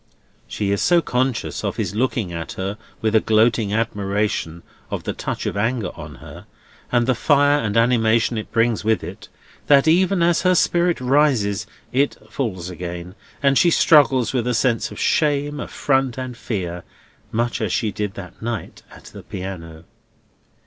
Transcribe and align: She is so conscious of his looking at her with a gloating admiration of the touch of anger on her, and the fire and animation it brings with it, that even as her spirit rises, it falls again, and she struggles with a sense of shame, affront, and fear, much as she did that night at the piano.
She 0.47 0.71
is 0.71 0.81
so 0.81 0.99
conscious 0.99 1.63
of 1.63 1.75
his 1.77 1.93
looking 1.93 2.33
at 2.33 2.53
her 2.53 2.79
with 3.01 3.13
a 3.13 3.19
gloating 3.19 3.71
admiration 3.71 4.63
of 4.89 5.03
the 5.03 5.13
touch 5.13 5.45
of 5.45 5.55
anger 5.55 5.91
on 5.93 6.15
her, 6.15 6.47
and 6.91 7.05
the 7.05 7.13
fire 7.13 7.59
and 7.59 7.77
animation 7.77 8.35
it 8.35 8.51
brings 8.51 8.83
with 8.83 9.03
it, 9.03 9.29
that 9.67 9.87
even 9.87 10.23
as 10.23 10.41
her 10.41 10.55
spirit 10.55 10.99
rises, 10.99 11.67
it 11.91 12.17
falls 12.31 12.67
again, 12.67 13.13
and 13.43 13.59
she 13.59 13.69
struggles 13.69 14.33
with 14.33 14.47
a 14.47 14.55
sense 14.55 14.89
of 14.91 14.99
shame, 14.99 15.59
affront, 15.59 16.17
and 16.17 16.35
fear, 16.35 16.83
much 17.31 17.61
as 17.61 17.71
she 17.71 17.91
did 17.91 18.15
that 18.15 18.41
night 18.41 18.81
at 18.89 19.03
the 19.13 19.21
piano. 19.21 19.83